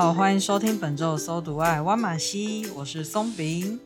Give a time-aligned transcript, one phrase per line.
[0.00, 3.78] 好，欢迎收听本周的搜读爱挖马西，我是松饼，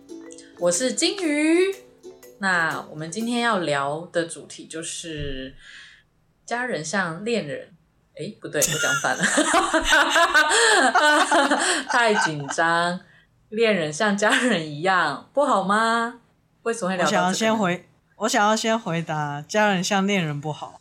[0.61, 1.75] 我是金鱼。
[2.39, 5.57] 那我们今天要聊的主题就是
[6.47, 7.75] 家人像恋人，
[8.17, 9.25] 哎，不对，我讲反了，
[11.91, 13.01] 太紧张。
[13.49, 16.21] 恋人像家人一样不好吗？
[16.63, 17.17] 为什么会聊这个？
[17.17, 20.81] 我想要先回，我想要先回答，家人像恋人不好。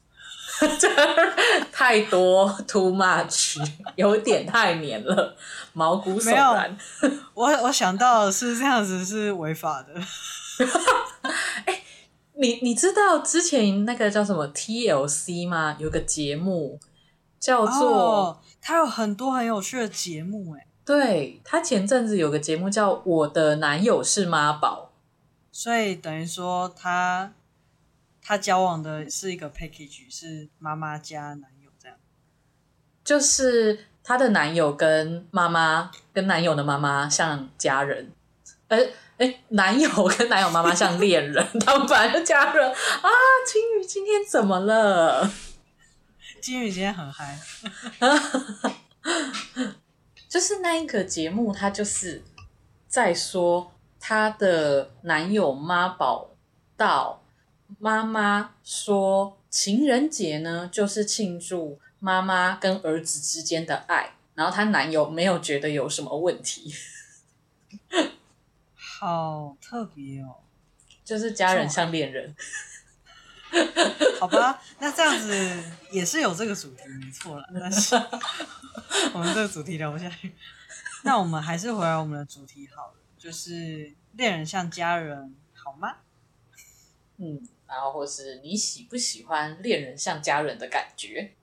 [1.72, 3.58] 太多，too much，
[3.96, 5.36] 有点太黏了，
[5.74, 6.78] 毛骨悚然。
[7.34, 9.94] 我我想到是这样子是违法的。
[11.66, 11.84] 哎、欸，
[12.36, 15.76] 你你知道之前那个叫什么 TLC 吗？
[15.80, 16.80] 有个节目
[17.40, 24.92] 叫做，哦、它有很多很有趣的节目，哎，对，他前阵子有个节目叫《我的男友是妈宝》，
[25.52, 27.34] 所以等于说他。
[28.26, 31.98] 他交往的是一个 package，是妈妈加男友这样，
[33.04, 38.14] 就是他的男友跟妈妈跟男友的妈妈像家人，
[38.70, 38.86] 哎、欸、
[39.18, 43.10] 哎、欸，男友跟男友妈妈像恋人，他们本来就家人啊。
[43.46, 45.30] 金鱼今天怎么了？
[46.42, 47.38] 金宇今天很嗨，
[50.30, 52.24] 就是那一个节目，他就是
[52.88, 56.30] 在说他的男友妈宝
[56.78, 57.20] 到。
[57.84, 66.74] 妈妈说：“情人节呢，就是庆祝妈妈跟儿子之间的爱。”然后她男友没有觉得有什么问题，
[68.74, 70.38] 好特别哦，
[71.04, 72.34] 就是家人像恋人，
[74.18, 74.62] 好吧？
[74.80, 77.46] 那这样子也是有这个主题，没错了。
[77.54, 77.96] 但是
[79.14, 80.34] 我们这个主题聊不下去，
[81.02, 85.98] 那我们还是回来我们的主题好了，就是恋人像家人，好吗？
[87.18, 87.46] 嗯。
[87.74, 91.34] 然后，或是你喜不喜欢恋人像家人的感觉？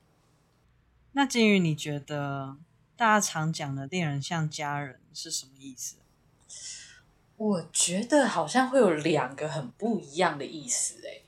[1.12, 2.56] 那金鱼，你觉得
[2.96, 5.96] 大家常讲的恋人像家人是什么意思？
[7.36, 11.00] 我觉得好像会有两个很不一样的意思。
[11.04, 11.22] 哎，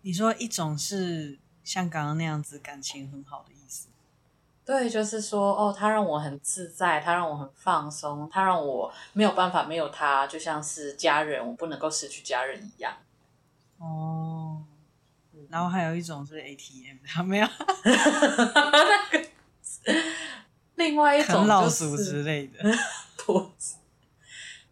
[0.00, 3.88] 你说一种是像刚刚那样子感情很好的意思，
[4.64, 12.96] 对，就是说哦，他让我很自在，他让我很放松，他让我没有办法没有他，就像是家人，我不能够失去家人一样。
[13.78, 14.64] 哦，
[15.48, 17.48] 然后还有一种是 ATM，有没有？
[20.74, 22.58] 另外一种就是老鼠之类的，
[23.24, 23.50] 不。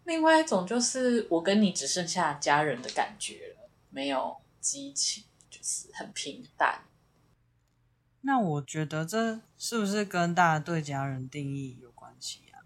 [0.05, 6.83] 另外一种就是我跟你只剩下家人的感觉了，没有激情，就是很平淡。
[8.21, 12.63] 那我觉得这是不是跟大家对家人定义有关系啊？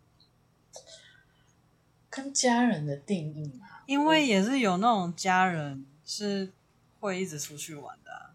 [2.09, 5.85] 跟家人的定义嘛，因为也是有那种家人。
[6.13, 6.51] 是
[6.99, 8.31] 会一直出去玩的，啊，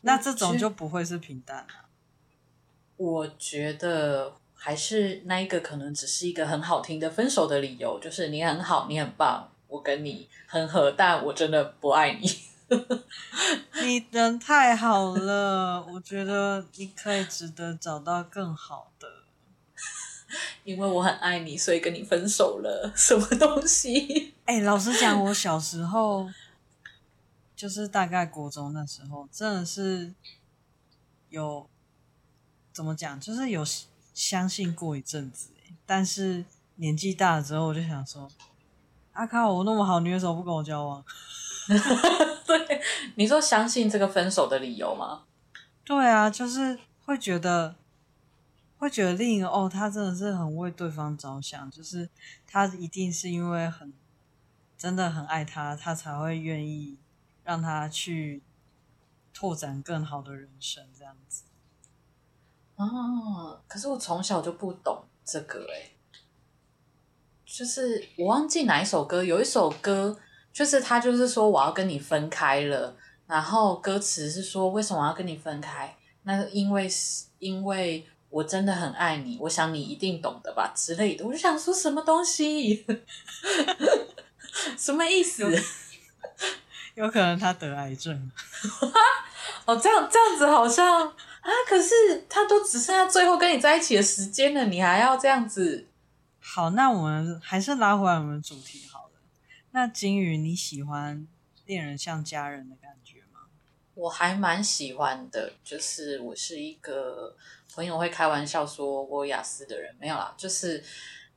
[0.00, 1.84] 那这种就不会是平淡啊。
[2.96, 12.26] 我觉得还是那一个可能只是一个很好听的分手的理由，就是你很好，你很棒，我跟你很合，但我真的不爱你。
[13.84, 19.21] 你人太好了，我觉得你可以值得找到更好的。
[20.64, 22.92] 因为我很爱你，所以跟你分手了。
[22.96, 24.34] 什么东西？
[24.46, 26.28] 哎、欸，老实讲，我小时候
[27.54, 30.12] 就是大概国中那时候，真的是
[31.28, 31.68] 有
[32.72, 33.64] 怎么讲，就是有
[34.14, 35.50] 相信过一阵子。
[35.86, 36.44] 但是
[36.76, 38.28] 年纪大了之后，我就想说，
[39.12, 41.04] 阿、啊、靠，我那么好，你为什么不跟我交往？
[42.46, 42.80] 对，
[43.16, 45.22] 你说相信这个分手的理由吗？
[45.84, 47.76] 对啊，就是会觉得。
[48.82, 52.10] 会觉得另一个哦，他真的是很为对方着想，就是
[52.48, 53.92] 他一定是因为很
[54.76, 56.98] 真的很爱他，他才会愿意
[57.44, 58.42] 让他去
[59.32, 61.44] 拓展更好的人生这样子。
[62.74, 65.92] 哦，可是我从小就不懂这个哎，
[67.46, 70.18] 就是我忘记哪一首歌，有一首歌
[70.52, 72.96] 就是他就是说我要跟你分开了，
[73.28, 75.96] 然后歌词是说为什么要跟你分开？
[76.24, 78.04] 那因为是因为。
[78.32, 81.24] 我真的很爱你，我想你一定懂得吧之类的。
[81.24, 82.84] 我就想说什么东西，
[84.78, 85.44] 什么意思？
[86.96, 88.30] 有可能他得癌症。
[89.66, 95.86] 哦，这样这样子好像啊，可是他都只剩下最后跟你在一起的时间了，你还要这样子？
[96.40, 99.20] 好，那我们还是拉回来我们主题好了。
[99.70, 101.26] 那金鱼，你喜欢
[101.66, 103.31] 恋人像家人的感觉吗？
[103.94, 107.34] 我还蛮喜欢的，就是我是一个
[107.74, 110.78] 朋友会开玩笑说我雅思的人，没有啦，就是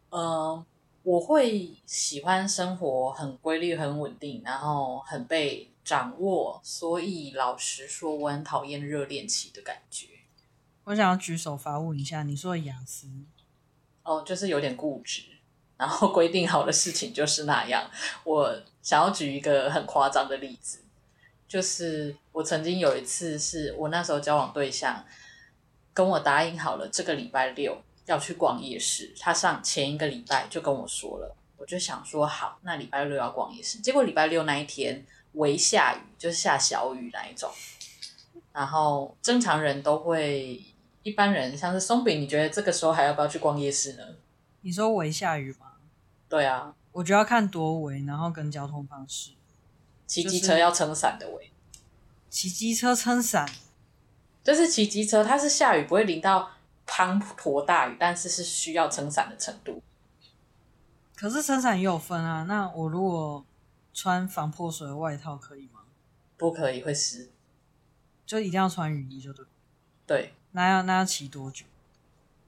[0.09, 0.21] 嗯。
[0.21, 0.65] 呃
[1.05, 6.59] 我会喜欢生活很规律、很稳定，然后很被掌握。
[6.63, 10.07] 所以老实说，我很讨厌热恋期的感觉。
[10.85, 13.07] 我想要举手发问一下，你说的亚斯，
[14.01, 15.21] 哦，就是有点固执，
[15.77, 17.87] 然后规定好的事情就是那样。
[18.23, 20.84] 我想要举一个很夸张的例子，
[21.47, 25.05] 就是我曾经有一次，是我那时候交往对象
[25.93, 27.81] 跟我答应好了，这个礼拜六。
[28.07, 33.79] 要去逛夜市，他上前一个礼拜就跟我说了，我就想说好，那礼拜六要逛夜市。
[33.79, 35.03] 结果礼拜六那一天
[35.33, 37.49] 微下雨，就是下小雨那一种。
[38.53, 40.63] 然后正常人都会，
[41.01, 44.03] 一般人像是松饼，你觉得这个时候还要不要去逛夜市呢？
[44.61, 45.71] 你说微下雨吗？
[46.29, 49.31] 对啊，我觉得要看多微，然后跟交通方式。
[50.05, 51.51] 骑机车要撑伞的微，
[52.29, 53.49] 骑机车撑伞，
[54.43, 56.51] 就是骑机车，它是下雨不会淋到。
[56.87, 59.81] 滂沱大雨，但是是需要撑伞的程度。
[61.15, 62.43] 可是撑伞也有分啊。
[62.43, 63.43] 那我如果
[63.91, 65.81] 穿防泼水的外套可以吗？
[66.37, 67.31] 不可以，会湿。
[68.23, 69.45] 就一定要穿雨衣就对。
[70.05, 70.33] 对。
[70.51, 71.65] 那要那要骑多久？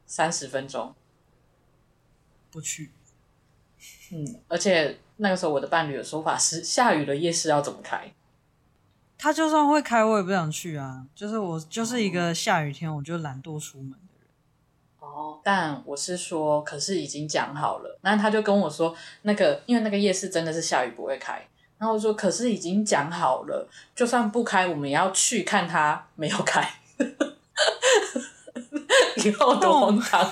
[0.06, 0.94] 三十分钟。
[2.52, 2.92] 不去。
[4.12, 8.14] 嗯，而且那个时候我的伴侣的说法是：下雨了夜市要怎么开？
[9.18, 11.06] 他就算会开，我也不想去啊。
[11.16, 14.30] 就是我就是一个下雨天，我就懒惰出门的人。
[15.00, 17.98] 哦，但我是说，可是已经讲好了。
[18.02, 21.48] 那他就跟我说，那个因为那个夜市真的是下雨不会开。
[21.80, 26.76] 然后我说，可是已经讲好了，就算不开，我们也要去看他没有开。
[29.26, 30.32] 以后多荒唐。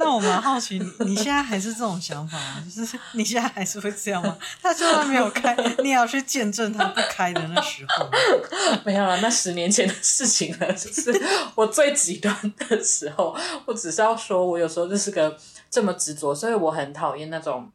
[0.00, 2.64] 那我蛮好奇，你现在还是这种想法吗？
[2.72, 4.38] 就是你现在还是会这样吗？
[4.62, 8.08] 他就算没有开，你也要去见证他不开的那时候。
[8.86, 11.12] 没有了，那十年前的事情了，就是
[11.56, 13.36] 我最极端的时候。
[13.66, 15.36] 我只是要说，我有时候就是个
[15.68, 17.68] 这么执着，所以我很讨厌那种，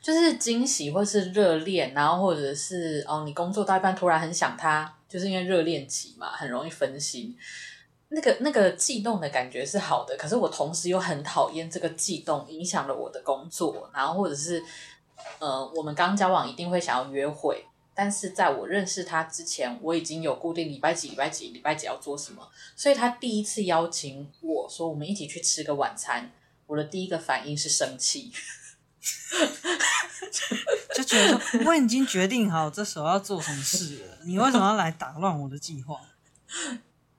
[0.00, 7.36] 就是惊喜或是热恋，然后或者是哦，你工作到一半突然很想他，就是因为热恋期嘛，很容易分心。
[8.14, 14.62] 那个那个悸动的感觉是好的，可是我同时又很讨厌这个悸动影响了我的工作，然后或者是
[15.40, 26.30] 呃，我们刚交往一定会想要约会，但是在我认识他之前，我已经有固定礼拜几礼拜几礼拜几要做什么，所以他第一次邀请我说我们一起去吃个晚餐，
[26.66, 28.32] 我的第一个反应是生气，
[30.94, 36.00] 就觉得说我已经决定好这时候要做什么事了，你为什么要来打乱我的计划？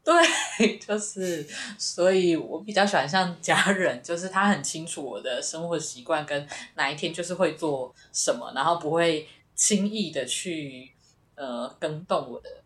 [0.05, 1.43] 对， 就是，
[1.79, 10.91] 所以我比较喜欢像家人，就是他很清楚我的生活习惯跟哪一天就是会做什么，然后不会轻易的去
[11.33, 12.63] 呃更动我的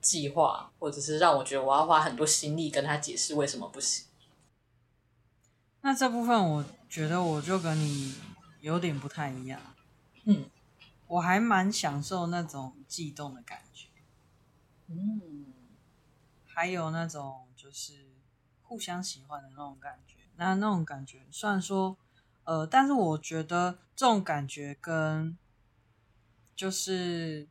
[0.00, 4.06] 计划，或者是让我觉得我要花很多心力跟他解释为什么不行。
[5.82, 8.16] 那这部分我觉得我就跟你
[8.60, 9.60] 有点不太一样，
[10.24, 10.46] 嗯，
[11.06, 13.86] 我还蛮享受那种悸动的感觉，
[14.88, 15.51] 嗯。
[16.54, 18.14] 还有那种就是
[18.62, 21.96] 互相喜欢的那种感觉，那那种感觉虽然说，
[22.44, 25.36] 呃，但是我觉得这种感觉跟
[26.54, 27.48] 就是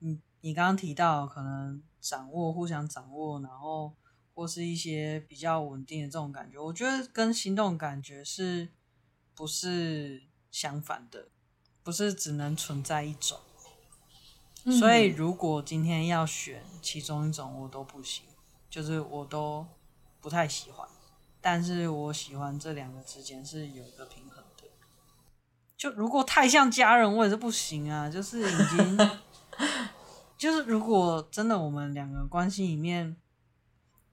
[0.00, 3.94] 你你刚刚提到可能掌握互相掌握，然后
[4.34, 8.68] 或是一些比较稳定的这种感觉，我觉得跟心动感觉是
[9.34, 11.28] 不是相反的？
[11.82, 13.38] 不是只能存在一种。
[14.64, 14.72] 嗯。
[14.72, 18.24] 所以如果今天要选其中一种，我都不行。
[18.74, 19.64] 就是我都
[20.20, 20.84] 不太喜欢，
[21.40, 24.64] 但是我喜欢这两个之间是有一个平衡的。
[25.76, 28.10] 就如果太像家人，我也是不行啊。
[28.10, 28.98] 就是已经，
[30.36, 33.16] 就是如果真的我们两个关系里面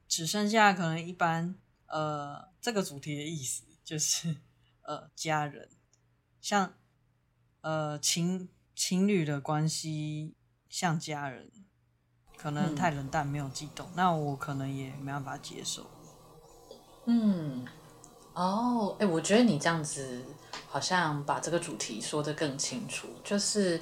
[0.08, 1.56] 只剩下可能一般，
[1.88, 4.36] 呃，这个主题的意思就是
[4.84, 5.70] 呃家人，
[6.40, 6.76] 像
[7.62, 10.36] 呃情情侣的关系
[10.70, 11.52] 像家人。
[12.42, 15.86] 可能太冷淡，没有悸动，嗯，那我可能也没办法接受。
[17.06, 17.66] 嗯，
[18.34, 20.24] 哦，哎，我觉得你这样子
[20.68, 23.80] 好像把这个主题说得更清楚，就是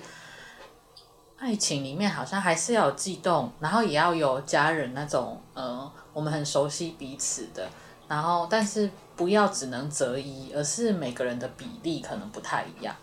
[1.38, 7.70] 爱情里面好像还是要有悸动，然后也要有家人那种，呃，我们很熟悉彼此的，
[8.10, 12.94] 然后但是不要只能择一，而是每个人的比例可能不太一样。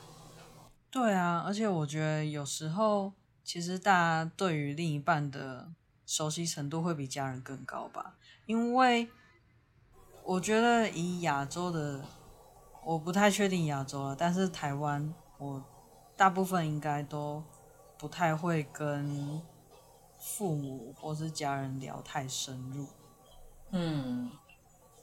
[0.91, 3.13] 对啊，而且我觉得有时候
[3.47, 5.69] 其实大家对于另一半的
[6.05, 9.09] 熟悉程度会比家人更高吧，因为
[10.25, 12.05] 我觉得以亚洲的，
[12.85, 15.65] 我不太确定亚洲了，但是台湾我
[16.17, 17.41] 大部分应该都
[17.97, 19.41] 不太会跟
[20.19, 22.89] 父母或是家人聊太深入。
[23.71, 24.29] 嗯，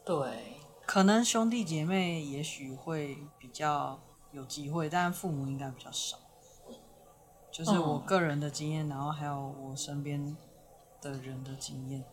[0.04, 3.98] 对，可能兄弟姐妹也许会比较
[4.34, 6.18] 有机会，但父母应该比较少。
[7.54, 10.36] 就是我个人的经验，嗯、然后还有我身边
[11.00, 12.04] 的人的经验。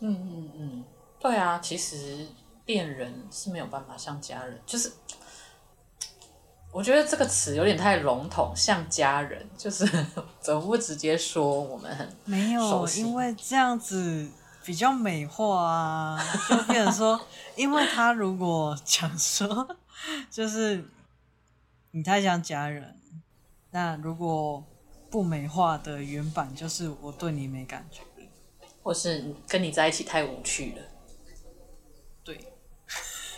[0.00, 0.84] 嗯嗯嗯，
[1.18, 2.26] 对啊，其实
[2.66, 4.92] 恋人是没有办法像家人，就是
[6.72, 9.84] 我觉得这个词有点太笼统，像家人，就是
[10.40, 14.30] 怎么不直接说我们很没有，因为这样子。
[14.66, 17.20] 比较美化啊， 就变成说，
[17.54, 19.76] 因为他如果讲说，
[20.30, 20.82] 就是
[21.90, 22.98] 你太像家人，
[23.72, 24.64] 那如果
[25.14, 28.00] 不美化的原版就是我对你没感觉，
[28.82, 30.82] 或是跟你在一起太无趣了，
[32.24, 32.52] 对，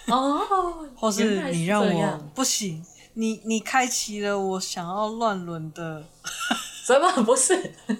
[0.06, 6.02] 哦， 或是你让我不行，你你开启了我想要乱伦的，
[6.86, 7.22] 什么？
[7.22, 7.74] 不是？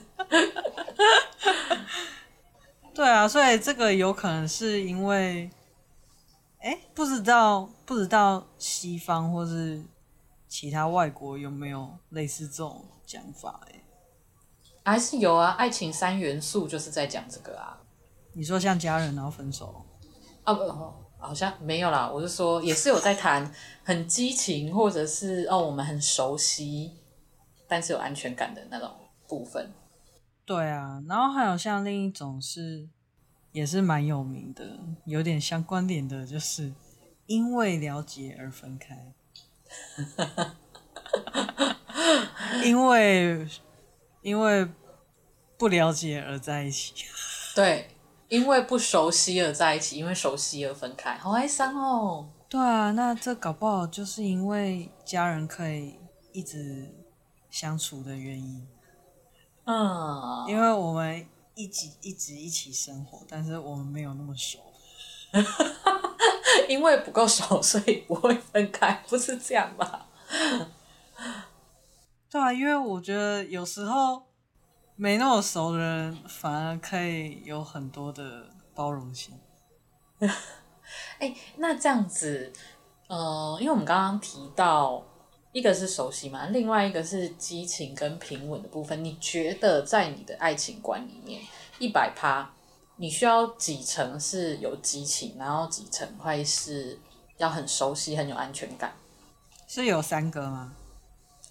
[2.95, 5.51] 对啊，所以这个有可能是因为，
[6.61, 9.85] 哎，不知道不知道西方或是
[10.49, 13.61] 其他外国有没有类似这种讲法？
[13.71, 17.81] 哎，还是有啊，爱情三元素就是在讲这个啊。
[18.33, 19.87] 你说像家人然后分手？
[20.45, 20.63] 啊不，
[21.19, 22.11] 好像没有啦。
[22.11, 23.51] 我是说，也是有在谈
[23.83, 26.93] 很激情，或者是哦，我们很熟悉，
[27.67, 28.91] 但是有安全感的那种
[29.27, 29.73] 部分。
[30.45, 32.89] 对啊，然后还有像另一种是，
[33.53, 36.73] 也是蛮有名的，有点相关联的，就是
[37.27, 39.13] 因为了解而分开，
[42.65, 43.47] 因为
[44.23, 44.67] 因为
[45.57, 46.95] 不了解而在一起，
[47.55, 47.89] 对，
[48.29, 52.29] 因为不熟悉而在一起，因为熟悉而分开，好哀伤哦。
[52.49, 55.99] 对啊，那这搞不好就是因为家人可以
[56.33, 56.95] 一直
[57.51, 58.67] 相处的原因。
[59.65, 64.59] 嗯，因为我们一直一直一起生活，但是我们没有那么熟，
[66.69, 70.07] 因为不够熟，所以不会分开，不是这样吧？
[72.31, 74.23] 对啊，因为我觉得有时候
[74.95, 79.39] 没那么熟的人，反而可以有很多的包容性。
[80.19, 80.31] 哎、
[81.21, 82.53] 欸，那这样子，
[83.09, 85.05] 呃，因为我们刚刚提到。
[85.53, 89.03] 一个是熟悉嘛，另外一个是激情跟平稳的部分。
[89.03, 91.41] 你觉得在你的爱情观里面，
[91.79, 92.51] 一百趴，
[92.97, 97.01] 你需要几成是有激情，然后几成会是
[97.39, 98.93] 要很熟悉、很有安全感？
[99.67, 100.75] 是有三个吗？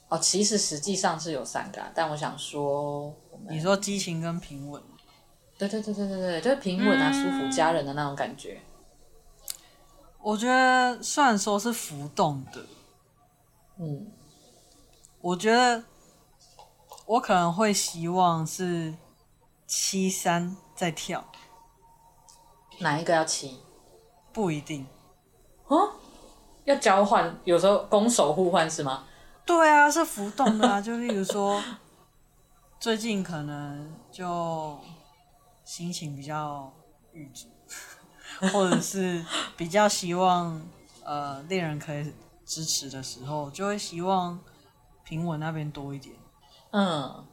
[0.10, 3.14] 哦，其实实际上是有三个，但我想说，
[3.50, 4.82] 你说激情跟平稳，
[5.58, 8.62] 对对对对对对，就是平稳啊，嗯、舒服家人的那种感觉。
[10.22, 12.66] 我觉得虽然说是浮动的。
[13.78, 14.12] 嗯，
[15.22, 15.84] 我觉得
[17.06, 18.94] 我可能会希望是
[19.68, 21.26] 七三再跳，
[22.80, 23.60] 哪一个要七？
[24.32, 24.86] 不一定
[25.68, 25.92] 哦，
[26.64, 29.04] 要交换，有时候攻守互换是吗？
[29.46, 30.80] 对啊，是浮动的啊。
[30.82, 31.62] 就例如说，
[32.80, 34.80] 最近可能就
[35.64, 36.72] 心情比较
[37.14, 37.48] 郁卒，
[38.52, 39.24] 或者是
[39.56, 40.62] 比较希望
[41.04, 42.14] 呃恋人可以。
[42.48, 44.40] 支持的时候，就会希望
[45.04, 46.16] 平稳那边多一点。
[46.70, 47.26] 嗯，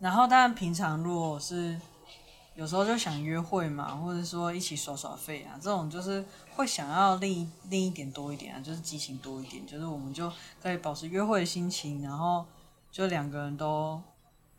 [0.00, 1.80] 然后当然平常如果是
[2.58, 6.24] 有时候就想约会嘛，或者说一起耍耍费啊，这种就是
[6.56, 10.28] 会想要另一另一点多一点啊，就是激情多一点，就是我们就
[10.60, 12.44] 可以保持约会的心情，然后
[12.90, 14.02] 就两个人都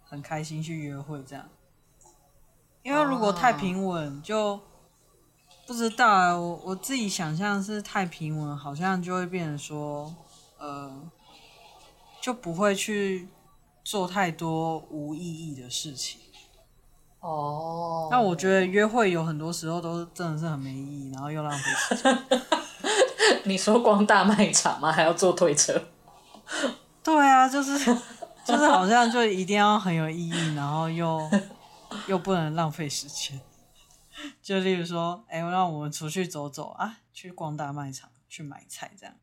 [0.06, 1.46] 很开心去约会这样。
[2.84, 4.58] 因为如果太平稳就。
[5.68, 10.16] 不知道啊，我我自己想象是太平稳，好像就会变成说，
[10.58, 10.92] 呃，
[12.20, 13.28] 就不会去
[13.84, 16.20] 做太多无意义的事情。
[17.20, 22.18] 哦，那我觉得约会有很多时候都真的是很没意义，然后又浪费时间。
[23.44, 24.92] 你说逛大卖场吗？
[24.92, 25.82] 还要坐推车？
[27.04, 27.78] 对啊，就是
[28.46, 31.30] 就是好像就一定要很有意义，然后又
[32.08, 33.40] 又不能浪费时间。
[34.42, 39.16] 就例如说，哎、欸，让我们出去走走啊，去逛大卖场，去买菜这样。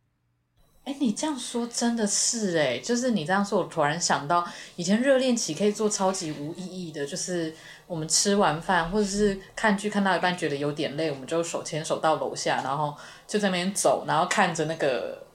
[0.86, 7.52] 哎、你这样说真的是哎，就是你这样说，我突然想到，以前热恋期可以做超级无意义的，就是
[7.88, 15.26] 我们吃完饭或者是看剧看到一半觉得有点累，我们就手牵手到楼下，然后就在那边走，然后看着那个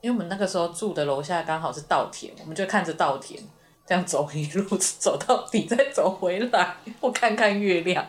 [0.00, 3.40] 因为我们那个时候住的楼下刚好是稻田，我们就看着稻田
[3.86, 8.04] 这样走一路走到底，再走回来，我看看月亮。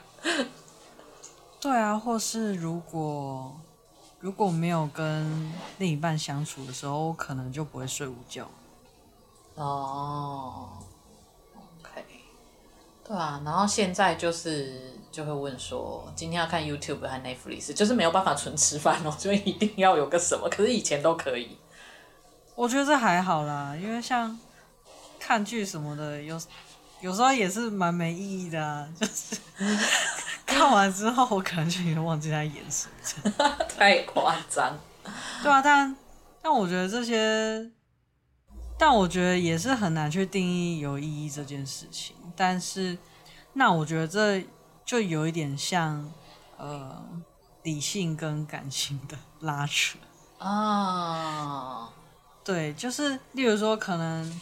[1.62, 3.56] 对啊，或是如果
[4.22, 8.50] 如果没有跟另一半相处的时候，我可能就不会睡午觉。
[9.56, 10.70] 哦
[11.56, 12.04] ，OK，
[13.06, 20.50] 对啊，然后现在就是就会问说，今天要看 YouTube 还 Netflix，就是没有办法纯吃饭哦，所以一定要有个什么。
[20.50, 21.58] 可是以前都可以。
[22.56, 24.38] 我觉得这还好啦，因为像
[25.18, 26.38] 看剧什么的，有
[27.00, 28.88] 有时候也是蛮没意义的啊。
[29.00, 29.38] 就是
[30.50, 32.88] 看完之后，我可能就已经忘记他演什
[33.24, 33.32] 么，
[33.78, 34.76] 太夸张。
[35.44, 35.96] 对啊，但
[36.42, 37.72] 但我觉得这些，
[38.78, 42.16] 但我觉得也是很难去定义有意义这件事情。
[42.36, 42.98] 但是，
[43.54, 44.44] 那我觉得这
[44.84, 46.12] 就有一点像
[46.58, 47.04] 呃
[47.64, 50.00] 理性跟感性的拉扯
[50.40, 51.84] 啊。
[51.84, 51.90] Oh.
[52.44, 54.42] 对，就是例如说，可能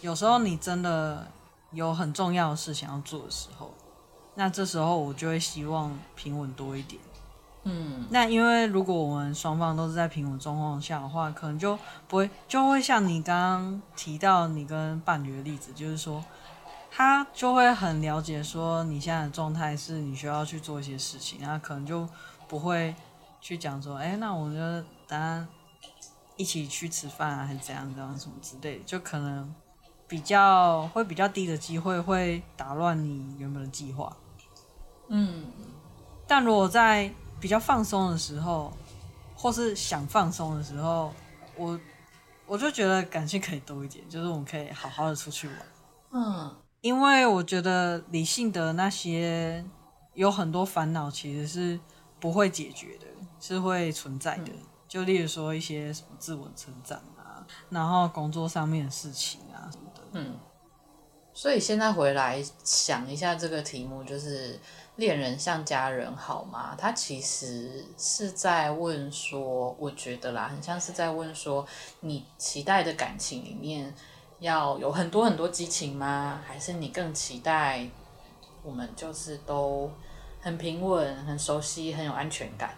[0.00, 1.26] 有时候你真的
[1.72, 3.74] 有很重要的事情要做的时候，
[4.34, 7.00] 那这时候我就会希望平稳多一点。
[7.64, 16.24] 嗯，那因为如果我们双方都是在平稳状况下的话，可能就不会就会像你刚刚提到你跟伴侣的例子，就是说
[16.90, 22.08] 他就会很了解说你现在的状态是你需要去做一些事情，然后可能就
[22.48, 22.94] 不会
[23.40, 24.58] 去讲说，哎，那我就
[25.06, 25.46] 等下。
[26.36, 29.54] 一起去吃饭啊，还是怎样怎样什么之类的，就可能
[30.10, 34.14] 比较会比较低的机会会打乱你原本的计划。
[35.06, 35.44] 嗯，
[36.26, 38.72] 但如果在比较放松的时候，
[39.36, 41.12] 或是想放松的时候，
[41.54, 41.78] 我
[42.44, 45.56] 我就觉得感性可以多一点，就是我们可以好好的出去玩。
[46.10, 49.64] 嗯，因为我觉得理性的那些
[50.14, 51.78] 有很多烦恼其实是
[52.18, 53.06] 不会解决的，
[53.38, 54.50] 是会存在的。
[54.50, 59.38] 嗯就例如说一些什么自我成长啊，然后工作上面的事情。
[60.12, 60.36] 嗯，
[61.32, 64.58] 所以现在回来想一下这个题目，就是
[64.96, 66.74] 恋人像家人好吗？
[66.76, 71.66] 他其实是在问说，我觉得啦，很像是在问说，
[72.00, 73.94] 你期待的感情里面
[74.40, 76.42] 要有很多很多激情吗？
[76.46, 77.86] 还是你更期待
[78.62, 79.90] 我们就是都
[80.40, 82.74] 很平稳、很熟悉、很有安全感？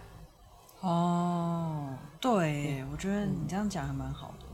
[0.80, 4.46] 哦，对，嗯、我觉得你这样讲还蛮好的。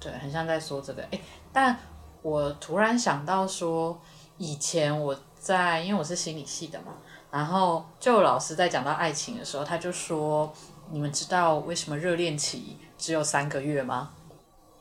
[0.00, 1.02] 对，很像在说这个。
[1.10, 1.20] 哎，
[1.52, 1.76] 但
[2.22, 4.00] 我突然想到说，
[4.36, 6.92] 以前我在，因为我是心理系的嘛，
[7.30, 10.52] 然后就有老师在讲到爱情的时候，他就说
[10.90, 14.10] ：“你们知道为什么热恋期只有三个月吗？”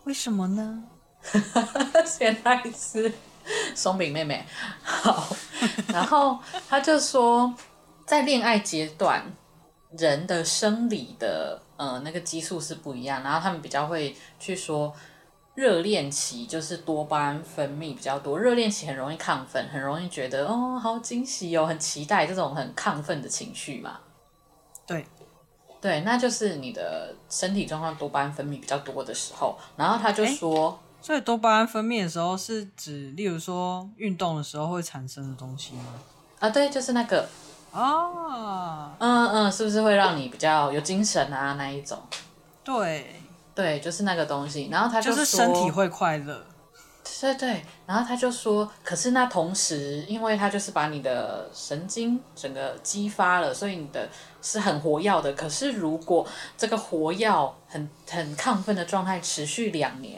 [0.05, 0.83] 为什么呢？
[2.05, 3.11] 先来是
[3.75, 4.45] 松饼妹妹。
[4.83, 5.27] 好，
[5.89, 7.53] 然后他就说，
[8.05, 9.23] 在恋爱阶段。
[9.97, 14.93] 人的生理的呃那个激素是不一样，然后他们比较会去说，
[15.57, 23.97] 热恋期就是多巴胺分泌比较多，热恋期很容易亢奋，很容易觉得哦好惊喜哦，很期待这种很亢奋的情绪嘛。
[24.85, 25.03] 对，
[25.81, 35.85] 对，那就是你的身体状况多巴胺分泌比较多的时候，然后他就说，所以多巴胺分泌的时候是指，例如说运动的时候会产生的东西吗？
[36.37, 37.27] 啊，对，就是那个。
[37.71, 41.55] 哦，嗯嗯，是不是会让你比较有精神啊？
[41.55, 41.99] 那一种，
[42.63, 43.21] 对
[43.57, 44.69] 对，就是那个东西。
[44.71, 46.45] 然后他就说，就是身体会快乐，
[47.19, 47.65] 对对。
[47.87, 54.07] 然后他就说，可是那同时，因为他就是把你的神经整个激发了，所以你的
[54.43, 55.33] 是很活跃的。
[55.33, 56.23] 可是如果
[56.55, 57.27] 这个活跃
[57.67, 60.15] 很很亢奋的状态持续两年，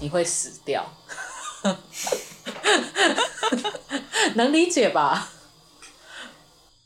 [0.00, 0.84] 你会死掉。
[4.34, 5.28] 能理解吧？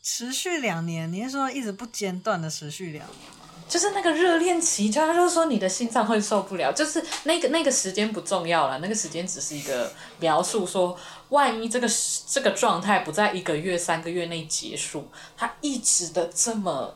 [0.02, 3.43] 持续两年，你是说一直不间断的持续两年吗？
[3.68, 10.98] 就是那个热恋期，就他就是说你的心脏会受不了，就是那个那个时间不重要了，那个时间只是一个描述说，说
[11.30, 11.88] 万一这个
[12.26, 16.94] 这个状态不在一个月、三个月内结束，他一直的这么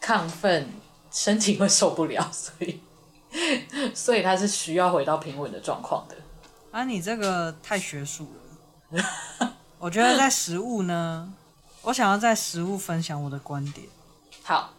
[0.00, 0.70] 亢奋，
[1.10, 2.80] 身体会受不了， 所以
[3.94, 6.16] 所以他是需要回到平稳的状况的。
[6.70, 8.28] 啊，你这个太学术
[8.90, 9.02] 了，
[9.78, 11.32] 我觉得在食物呢。
[11.84, 13.84] 我想要在食物分享我的观点。
[14.44, 14.72] 好，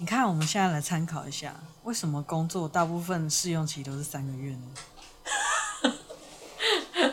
[0.00, 5.92] 你看，我们现在来参考一下，为什么工作大部分试用期都是三个月呢？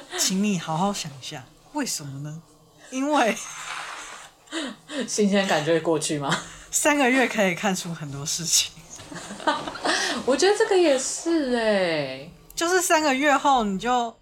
[0.20, 1.44] 请你好好想一下，
[1.74, 2.44] 为什么呢？
[2.92, 3.36] 因为
[5.10, 6.44] 新鲜感就会过去吗？
[6.70, 8.72] 三个月可以看出很多事情。
[10.28, 14.16] 我觉得这个也是哎，就是三个月后，你就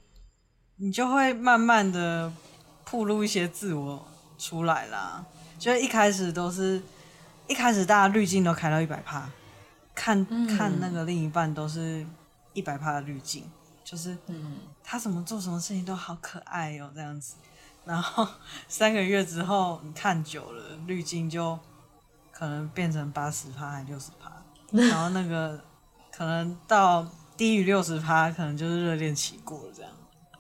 [0.78, 2.32] 你就会慢慢的
[2.90, 4.08] 暴露一些自我。
[4.36, 5.24] 出来啦，
[5.58, 6.82] 就一开始都是，
[7.48, 9.24] 一开始大家滤镜都开到一百帕，
[9.94, 12.06] 看、嗯、看那个另一半都是
[12.54, 13.44] 一百帕的滤镜，
[13.84, 17.36] 就是嗯，他怎么做什么事情都好可爱哦，这样子。
[17.86, 18.26] 然后
[18.70, 21.60] 三个月之后，你看久了，滤镜就
[22.32, 24.32] 可能变成八十帕还六十帕，
[24.72, 25.60] 然后那个
[26.16, 29.92] 可能到低于六十帕，可能就是热恋期过了这样。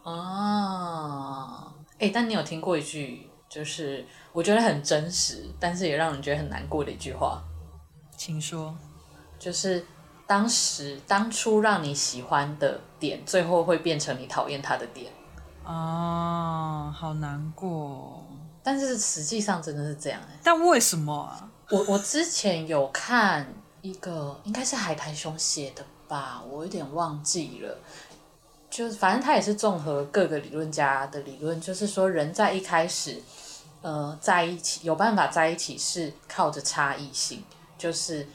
[0.03, 7.39] 哦，哎，但你有听过一句，就是我觉得很真实，但是也让人觉得很难过的一句话，
[8.17, 8.75] 请说，
[9.37, 9.85] 就是
[10.25, 15.11] 当时当初让你喜欢的点，最后会变成你讨厌他的点。
[15.63, 18.25] 啊、哦，好难过。
[18.63, 20.39] 但是实际上真的是这样哎。
[20.43, 21.47] 但为什么啊？
[21.69, 23.47] 我我之前有看
[23.83, 27.77] 一个，应该是海苔熊写的吧，我有点忘记了。
[28.71, 33.21] 就是反正他也是综合各个理论家的理论，就是说人在一开始，
[33.83, 37.43] 呃，在一起有办法在一起是靠着差异性，
[37.77, 38.27] 就是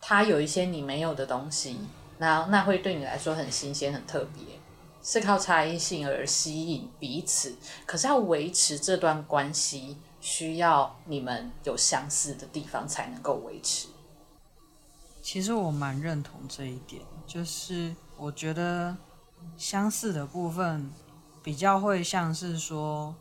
[0.00, 1.78] 他有一些你没有的东西，
[2.16, 4.42] 那那会对你来说很新鲜、很特别。
[5.06, 7.54] 是靠差异性而吸引彼此，
[7.84, 13.88] 可是要维持这段关系，需要你们有相似的地方才能够维持。
[15.20, 18.96] 其实我蛮认同这一点，就是我觉得
[19.58, 20.90] 相似的部分
[21.42, 23.14] 比较会像是说，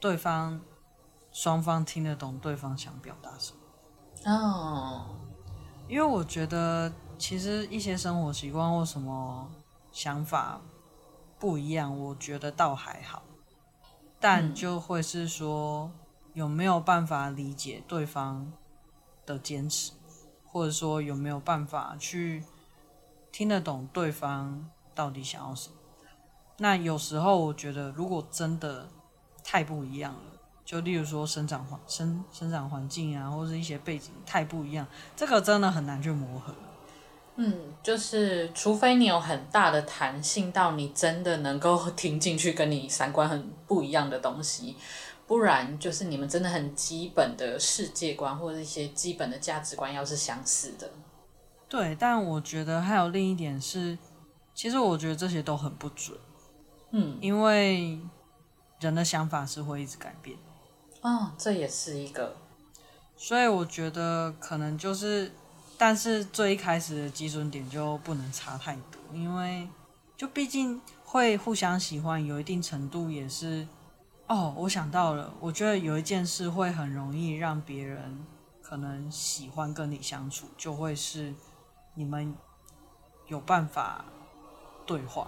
[0.00, 0.60] 对方
[1.34, 4.32] 双方听得懂对方想表达什么。
[4.32, 5.16] 哦，
[5.88, 9.50] 因为我觉得其实一些生活习惯或什么
[9.92, 10.62] 想法。
[11.36, 13.22] 不一样，我觉得倒还好，
[14.18, 15.90] 但就会是说
[16.32, 18.50] 有没有办法理解对方
[19.26, 19.92] 的坚持，
[20.46, 22.44] 或者说有没有办法去
[23.30, 25.74] 听得懂对方到底想要什么。
[26.56, 28.88] 那有时候我觉得，如果真的
[29.42, 30.33] 太不一样了，
[30.64, 36.54] 就例如说生长环生生长环境啊，或者一些背景太不一样，这个真的很难去磨合。
[37.36, 44.76] 嗯，就是除非你有很大的弹性，到你真的能够听进去跟你三观很不一样的东西，
[45.26, 50.88] 不然就是你们真的很基本的世界观或者一些基本的价值观要是相似的。
[51.68, 53.98] 对，但我觉得还有另一点是，
[54.54, 56.16] 其实我觉得这些都很不准。
[56.92, 57.98] 嗯，因为
[58.78, 60.38] 人的想法是会一直改变。
[61.04, 62.34] 哦，这也是一个。
[63.16, 65.30] 所以我觉得可能就是。
[65.76, 69.68] 但是最一开始的基准点就不能差太多，因为
[70.16, 73.66] 就毕竟会互相喜欢，有一定程度也是。
[74.28, 78.24] 哦，我想到了，我觉得有一件事会很容易让别人
[78.62, 81.34] 可能喜欢跟你相处，就会是
[81.94, 82.32] 你们
[83.26, 84.04] 有办法
[84.86, 85.26] 对话。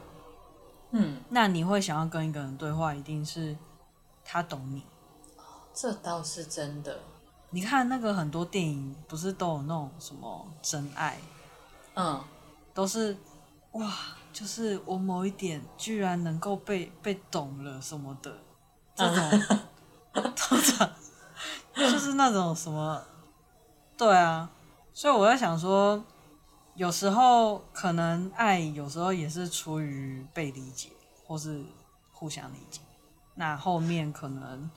[0.92, 3.56] 嗯，那你会想要跟一个人对话，一定是
[4.24, 4.84] 他懂你。
[5.78, 6.98] 这倒是真的。
[7.50, 11.18] 你看那个很多电影不是都有那种什么真爱，
[11.94, 12.24] 嗯，
[12.72, 13.14] 都是
[13.72, 13.94] 哇，
[14.32, 18.34] 就是我某一点居然能够被被懂了什么的，
[18.94, 19.60] 这种，
[20.34, 20.90] 通常
[21.74, 23.02] 就是那种什么，
[23.98, 24.50] 对啊，
[24.94, 26.02] 所以我在想说，
[26.74, 30.88] 有时候可能爱，有时候也是出于被理解
[31.26, 31.62] 或是
[32.12, 32.80] 互相理解，
[33.34, 34.70] 那后面可能。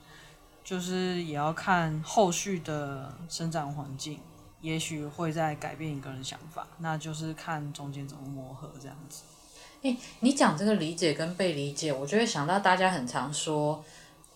[0.70, 4.20] 就是也要看后续的生长环境，
[4.62, 9.24] 也许会再改变一个人想法，那就是看中间怎么磨合这样子。
[9.82, 13.84] 欸，你讲这个理解跟被理解，我就会想到大家很常说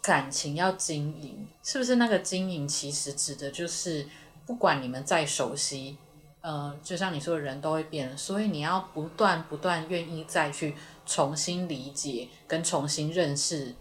[0.02, 4.08] 感情要经营，是不是那个经营其实指的就是
[4.48, 5.96] 不管你们再熟悉，
[6.42, 10.74] 呃，就像你说的人都会变，所以你要不断不断愿意再去
[11.06, 13.76] 重新理解跟重新认识。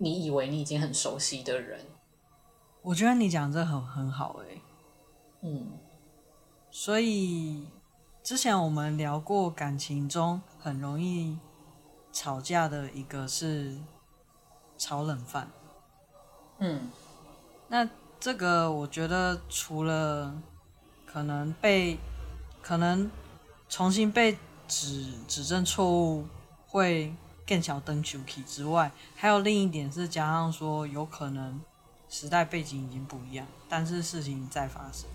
[0.00, 1.80] 你以为你已经很熟悉的人，
[2.82, 4.62] 我觉得你讲这很很好诶、欸。
[5.40, 5.72] 嗯，
[6.70, 7.66] 所以
[8.22, 11.36] 之前我们聊过感情中很容易
[12.12, 13.76] 吵架的一个是
[14.76, 15.50] 炒冷饭，
[16.58, 16.90] 嗯，
[17.66, 17.88] 那
[18.20, 20.40] 这个我觉得除了
[21.04, 21.98] 可能被
[22.62, 23.10] 可能
[23.68, 26.24] 重新被指指正错误
[26.68, 27.12] 会。
[27.48, 31.58] 更小灯球体之外，还有另一点是加上说，有可能
[32.10, 35.08] 时代背景已经不一样，但是事情在发生，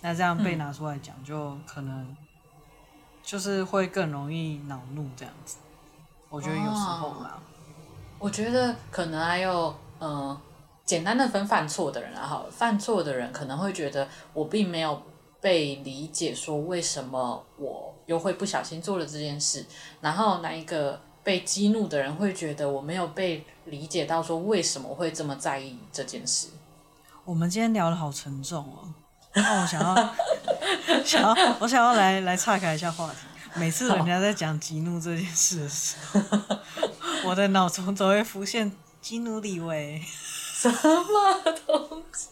[0.00, 2.16] 那这样被拿出来讲，就可能
[3.22, 5.58] 就是会更容易恼怒这样子。
[6.30, 7.42] 我觉得有时候啦，哦、
[8.18, 10.40] 我觉得可能还有呃，
[10.86, 15.02] 简单的分犯错的人啊，好，犯错的人可能会觉得我并没有
[15.38, 19.66] 被理解，说为什么我又会不小心做了这件事，
[20.00, 20.98] 然后那一个。
[21.22, 26.48] 被激怒的人会觉得我没有被理解到，说为什么会这么在意这件事。
[27.24, 28.92] 我们今天聊的好沉重哦，
[29.32, 30.14] 然后我想要
[31.04, 33.18] 想要我想要来来岔开一下话题。
[33.54, 36.20] 每次人家在讲激怒这件事的时候，
[37.28, 40.02] 我的脑中都会浮现激怒李维。
[40.54, 42.28] 什么东西？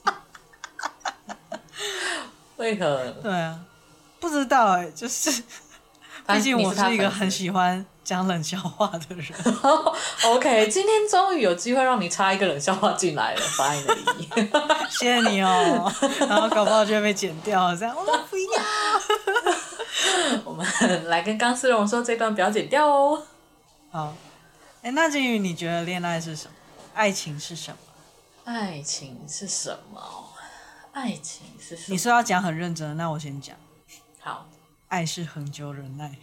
[2.57, 3.11] 为何？
[3.23, 3.61] 对啊，
[4.19, 5.43] 不知道哎、欸，就是，
[6.27, 9.25] 毕竟我是一个很喜欢讲冷笑话的人。
[10.27, 15.93] OK，今天终于有机会让你插一个冷笑话进来了，Finally， 谢谢你哦。
[16.29, 18.61] 然后搞不好就会被剪掉，这样我不要。
[20.45, 20.67] 我们
[21.05, 23.23] 来跟钢丝绒说，这段不要剪掉哦。
[23.93, 24.13] 好，
[24.83, 26.55] 哎，那金鱼，你觉得恋爱是什么？
[26.95, 27.77] 爱情是什么？
[28.45, 30.03] 爱情是什么？
[30.93, 31.87] 爱情是什么？
[31.87, 33.55] 你说要讲很认真，那我先讲。
[34.19, 34.49] 好，
[34.89, 36.19] 爱是恒久忍耐。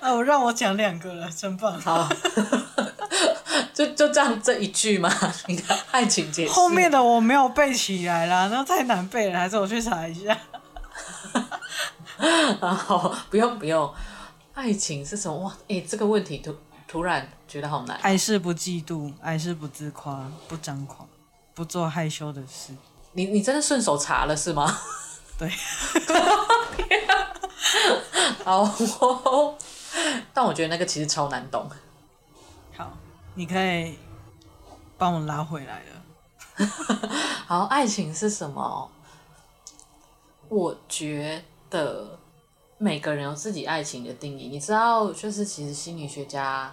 [0.00, 1.80] 哦，让我讲两个了，真棒。
[1.80, 2.08] 好。
[3.72, 5.10] 就就这样这一句嘛？
[5.48, 6.52] 你看爱情解释。
[6.52, 10.38] 后面的我没有背起来啦，那太难背了，还是我去查一下。
[12.60, 13.92] 好，不用不用。
[14.54, 15.36] 爱情是什么？
[15.38, 16.56] 哇，哎、欸，这个问题突
[16.86, 17.98] 突然觉得好难。
[18.02, 21.08] 爱是不嫉妒，爱是不自夸，不张狂，
[21.52, 22.72] 不做害羞的事。
[23.14, 24.78] 你你真的顺手查了是吗？
[25.38, 25.50] 对。
[28.44, 28.64] 好，
[30.34, 31.68] 但我觉得那个其实超难懂。
[32.76, 32.92] 好。
[33.36, 33.98] 你可以
[34.96, 36.02] 帮我拉回来了。
[37.46, 38.88] 好，爱情是什么？
[40.48, 42.16] 我觉得
[42.78, 44.46] 每个人有自己爱情的定义。
[44.48, 46.72] 你知道，就是其实心理学家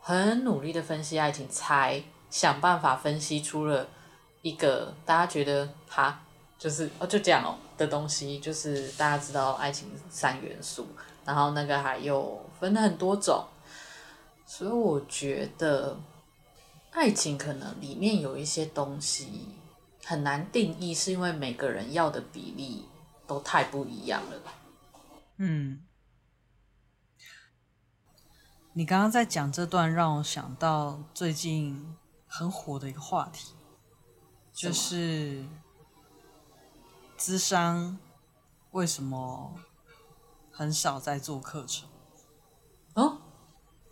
[0.00, 3.86] 很努力的分析爱情，才想办法分析出了
[4.42, 6.20] 一个大家觉得哈，
[6.58, 8.38] 就是哦就这样哦的东西。
[8.38, 10.86] 就是大家知道爱情三元素，
[11.24, 13.46] 然后那个还有分了很多种。
[14.44, 15.98] 所以我觉得，
[16.90, 19.48] 爱情可能里面有一些东西
[20.04, 22.84] 很难定义，是因为每个人要的比例
[23.26, 24.42] 都太不一样了。
[25.38, 25.80] 嗯，
[28.74, 33.54] 你刚刚在讲这段，让我想到最近很火的一个话题，
[34.62, 35.44] 就是
[37.16, 37.98] 智商
[38.70, 39.54] 为什么
[40.52, 41.88] 很少在做课程？
[42.94, 43.18] 哦。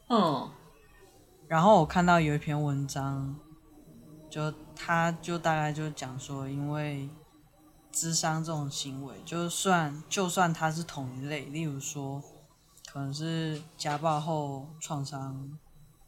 [0.08, 0.50] 嗯，
[1.48, 3.34] 然后我看到有一篇文章，
[4.28, 7.10] 就他就大概就讲说，因为
[7.90, 12.22] 智商这种行为，就算就算它是同一类，例如说
[12.92, 15.58] 可能是家暴后创伤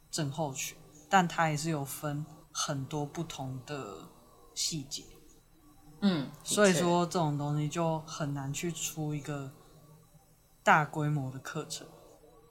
[0.09, 4.09] 症候群，但它也是有分很多不同的
[4.55, 5.05] 细节。
[6.01, 9.53] 嗯，所以说这种东西就很难去出一个
[10.65, 11.87] 大规模的课程。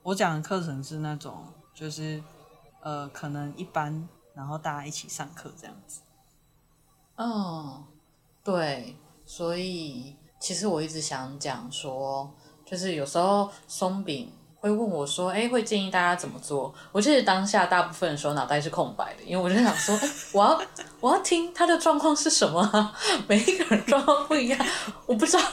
[0.04, 2.24] 我讲的课程是那种，就是，
[2.82, 6.02] 呃，可能一般，然后大家一起上课这样子。
[7.18, 7.86] 哦，
[8.44, 12.34] 对，所以其实我一直想讲说，
[12.66, 16.74] 就是有时候松饼会问我说，哎，会建议大家怎么做？
[16.92, 20.00] 我其实当下大部分的时候脑袋是空白的，因为我就想说，
[20.32, 20.62] 我要
[21.00, 22.96] 我要听他的状况是什么啊？
[23.28, 24.66] 每一个人状况不一样，
[25.08, 25.44] 我不知道。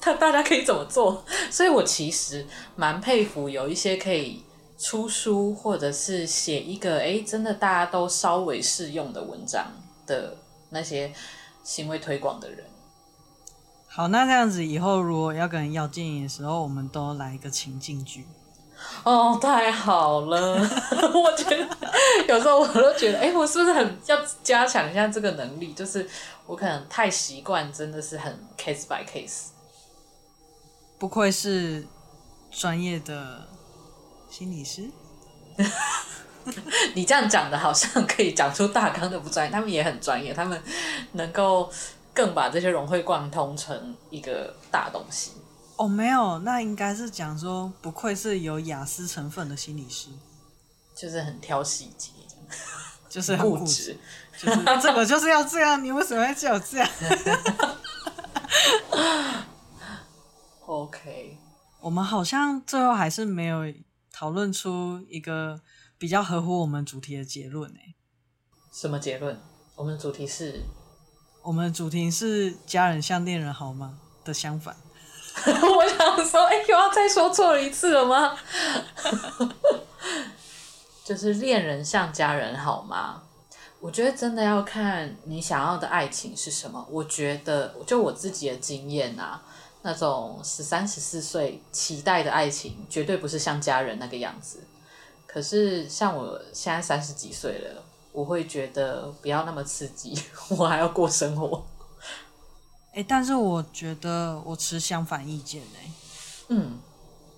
[0.00, 4.40] 他大家可以怎么做，所以我其实蛮佩服有一些可以
[4.78, 9.66] 出书或者是写一个诶真的大家都稍微适用的文章
[10.06, 10.36] 的
[10.70, 11.12] 那些
[11.64, 12.64] 行为推广的人。
[13.88, 18.24] 好，那这样子以后如果要跟人要建议的时候，我们都来一个情境剧。
[19.04, 20.56] 哦，太好了！
[21.14, 21.68] 我觉得
[22.28, 25.72] 有时候我都觉得，哎，我是不是很要加强一下这个能力？
[25.72, 26.08] 就是
[26.46, 29.48] 我可能太习惯，真的是很 case by case。
[30.98, 31.86] 不愧是
[32.50, 33.46] 专业的
[34.30, 34.90] 心理师，
[36.94, 40.60] 你这样讲的好像可以讲出大纲的不专业，他们也很专业，他们
[41.12, 41.70] 能够
[42.14, 45.32] 更把这些融会贯通成一个大东西。
[45.76, 50.08] 哦，没有，那应该是讲说不愧是有雅思成分的心理师，
[50.94, 52.10] 就是很挑细节，
[53.10, 53.96] 就是很固执，
[54.38, 56.88] 就是这个就是要这样，你为什么要叫我这样？
[60.64, 61.38] OK，
[61.80, 63.72] 我们好像最后还是没有
[64.10, 65.60] 讨论出一个
[65.98, 67.94] 比较合乎我们主题的结论诶。
[68.72, 69.38] 什么结论？
[69.74, 70.62] 我们的主题是，
[71.42, 73.98] 我们的主题是家人像恋人好吗？
[74.24, 74.74] 的相反。
[75.46, 78.36] 我想说，哎，又要再说错了一次了吗？
[81.04, 83.22] 就是恋人像家人好吗？
[83.78, 86.84] 我觉得真的要看你想要的爱情是什么。
[86.90, 89.42] 我觉得，就我自己的经验啊。
[89.82, 94.64] 那种十三、十四岁期待的爱情，绝对不是像家人那个样子。
[95.28, 100.20] 可是像我现在三十几岁了，我会觉得不要那么刺激，
[100.58, 101.64] 我还要过生活。
[102.96, 105.90] 哎，但是我觉得我持相反意见哎。
[106.48, 106.78] 嗯，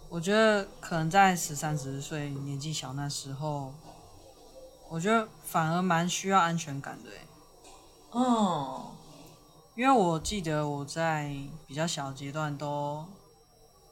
[0.09, 3.75] 我觉得可能在十三、十四岁年纪小那时候，
[4.89, 7.27] 我觉得反而蛮需要安全感的哎。
[8.13, 8.93] 哦，
[9.75, 11.35] 因为我记得我在
[11.67, 13.05] 比较小阶段都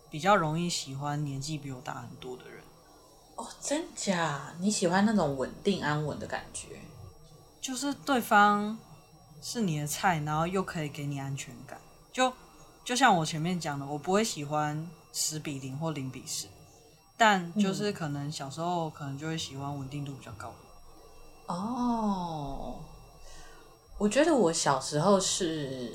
[0.09, 2.63] 比较容易喜欢年纪比我大很多的人。
[3.35, 4.55] 哦，真假？
[4.61, 6.81] 你喜欢那种稳定安稳的感觉？
[7.61, 8.79] 就是对方
[9.41, 11.79] 是你的菜，然后又可以给你安全感。
[12.13, 12.33] 就
[12.85, 16.47] 就像我前面讲的，我不会喜欢十比零或零比十，
[17.17, 21.55] 但就是可能小时候可能就会喜欢稳定度比较高的。
[21.55, 22.75] 哦。
[23.99, 25.91] 我觉得我小时候是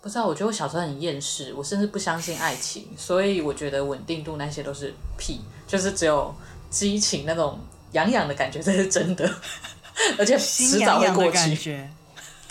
[0.00, 6.34] 不知道，我觉得我小时候很厌世，我甚至不相信爱情，所以我觉得稳定度那些都是屁，就是只有
[6.70, 7.58] 激情那种
[7.92, 9.30] 痒痒的感觉才是真的，
[10.18, 11.86] 而且迟早会过去。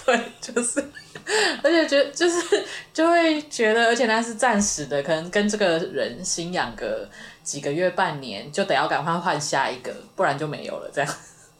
[0.05, 0.79] 对， 就是，
[1.63, 7.07] 而且觉得就是就会觉得，而且那是暂时的，可能跟这个人新养个
[7.43, 11.15] 几个月半年，就得要赶快换下一个，不然就没有了这样。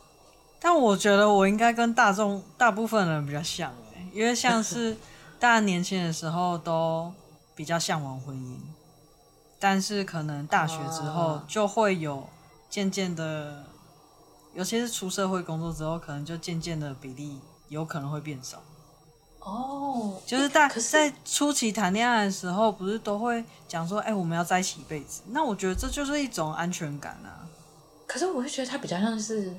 [0.60, 4.95] 但我觉得我应该跟大众大部分人比较像哎，因为像是
[5.39, 7.12] 大家年轻的时候都
[7.56, 8.58] 比较向往婚姻，
[9.60, 12.27] 但是可能大学之后就会有
[12.69, 13.65] 渐渐的，
[14.54, 17.39] 尤其是出社会工作之后，可能就渐渐的比例
[17.72, 18.62] 有可能会变少。
[19.40, 25.24] 哦，就是大在初期谈恋爱的时候，不是都会讲说，哎，我们要在一起一辈子。
[25.30, 27.50] 那我觉得这就是一种安全感啊。
[28.06, 29.52] 可是我会觉得它比较像是。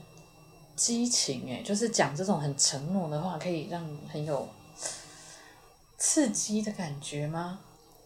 [0.75, 4.49] 激情哎，就是讲这种很承诺的话，可以让你很有
[5.99, 7.59] 刺激的感觉吗？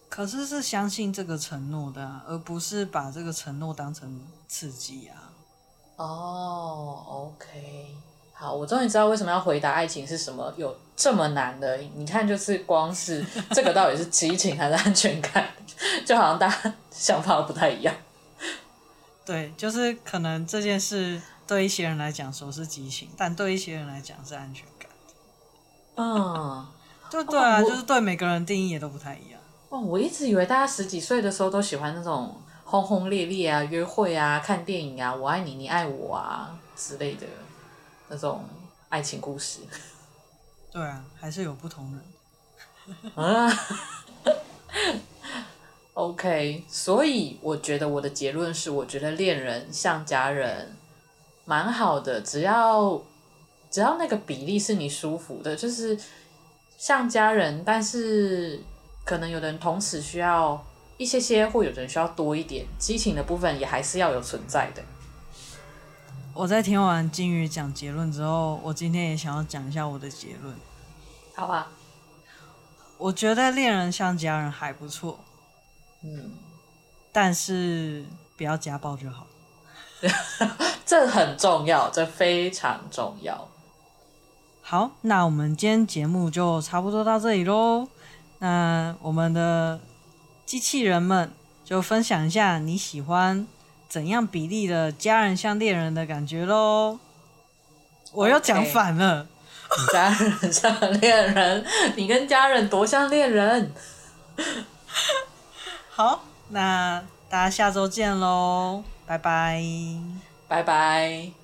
[0.09, 5.31] 可是是相信这个承诺的啊，而不是把这个承诺当成刺激啊。
[5.95, 7.95] 哦，OK，
[8.39, 11.77] 好，我终于知道为什么要回答爱情是什么，有这么难的。
[11.97, 15.49] 你看，就是光是这个到底是激情还是安全感，
[16.05, 17.95] 就好像大家想法不太一样。
[19.25, 21.21] 对，就是可能这件事。
[21.49, 24.91] 对一些人来讲说是激情，但对一些人来讲是安全感。
[25.95, 26.67] 嗯，
[27.09, 29.39] 对对啊，就是对每个人定义也都不太一样。
[29.69, 37.25] 哦，我一直以为大家十几岁的时候都喜欢那种轰轰烈烈啊、约会啊、看电影啊、我爱你，你爱我啊之类的
[38.09, 38.45] 那种
[38.89, 39.61] 爱情故事。
[40.73, 43.13] 对啊，还是有不同人。
[43.15, 43.51] 啊，
[45.95, 50.77] OK，所以我觉得我的结论是，我觉得恋人像家人。
[51.49, 53.01] 蛮好的，只要
[53.71, 55.97] 只要那个比例是你舒服的，就是
[56.77, 58.61] 像家人，但是
[59.05, 60.61] 可能有的人同时需要
[60.97, 64.83] 一些些，或有的人需要多一点激情的部分，也还是要有存在的。
[66.39, 70.55] 我在听完金鱼讲结论之后，我今天也想要讲一下我的结论。
[71.35, 71.69] 好吧，
[72.99, 75.19] 我觉得恋人像家人还不错，
[76.03, 76.33] 嗯，
[77.11, 78.05] 但是
[78.37, 79.27] 不要家暴就好。
[80.85, 83.49] 这很重要，这非常重要。
[84.61, 87.89] 好，那我们今天节目就差不多到这里喽。
[88.41, 89.81] 那我们的
[90.45, 91.33] 机器人们
[91.65, 93.47] 就分享一下你喜欢
[93.89, 96.99] 怎样比例的家人像恋人的感觉喽。
[98.13, 99.27] 我又讲反了
[99.69, 99.93] ，okay.
[99.93, 101.65] 家人像恋人，
[101.97, 103.73] 你跟家人多像恋人。
[105.91, 109.63] 好，那大家下周见喽，拜拜。
[110.49, 111.36] 拜拜。